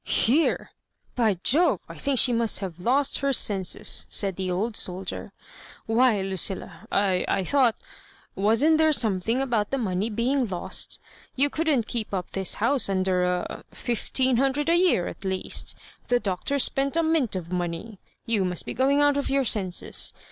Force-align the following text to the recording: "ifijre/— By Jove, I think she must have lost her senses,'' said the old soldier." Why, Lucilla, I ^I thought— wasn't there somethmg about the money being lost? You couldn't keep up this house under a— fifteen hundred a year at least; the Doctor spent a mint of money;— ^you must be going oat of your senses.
"ifijre/— 0.03 0.69
By 1.15 1.35
Jove, 1.43 1.79
I 1.87 1.95
think 1.99 2.17
she 2.17 2.33
must 2.33 2.57
have 2.57 2.79
lost 2.79 3.19
her 3.19 3.31
senses,'' 3.31 4.07
said 4.09 4.35
the 4.35 4.49
old 4.49 4.75
soldier." 4.75 5.31
Why, 5.85 6.23
Lucilla, 6.23 6.87
I 6.91 7.23
^I 7.29 7.47
thought— 7.47 7.75
wasn't 8.35 8.79
there 8.79 8.89
somethmg 8.89 9.39
about 9.43 9.69
the 9.69 9.77
money 9.77 10.09
being 10.09 10.47
lost? 10.47 10.99
You 11.35 11.51
couldn't 11.51 11.85
keep 11.85 12.15
up 12.15 12.31
this 12.31 12.55
house 12.55 12.89
under 12.89 13.23
a— 13.23 13.63
fifteen 13.69 14.37
hundred 14.37 14.69
a 14.69 14.75
year 14.75 15.05
at 15.07 15.23
least; 15.23 15.75
the 16.07 16.19
Doctor 16.19 16.57
spent 16.57 16.97
a 16.97 17.03
mint 17.03 17.35
of 17.35 17.51
money;— 17.51 17.99
^you 18.27 18.43
must 18.43 18.65
be 18.65 18.73
going 18.73 19.03
oat 19.03 19.17
of 19.17 19.29
your 19.29 19.45
senses. 19.45 20.13